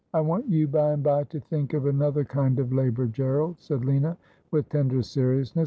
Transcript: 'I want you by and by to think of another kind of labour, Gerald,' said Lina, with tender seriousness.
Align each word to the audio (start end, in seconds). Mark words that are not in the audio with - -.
'I 0.15 0.21
want 0.21 0.47
you 0.47 0.67
by 0.67 0.93
and 0.93 1.03
by 1.03 1.25
to 1.25 1.39
think 1.39 1.73
of 1.75 1.85
another 1.85 2.25
kind 2.25 2.57
of 2.57 2.73
labour, 2.73 3.05
Gerald,' 3.05 3.59
said 3.59 3.85
Lina, 3.85 4.17
with 4.49 4.67
tender 4.67 5.03
seriousness. 5.03 5.59